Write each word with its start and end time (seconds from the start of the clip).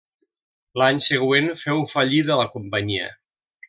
L'any 0.83 1.03
següent 1.09 1.53
féu 1.67 1.85
fallida 1.95 2.43
la 2.45 2.51
companyia. 2.59 3.17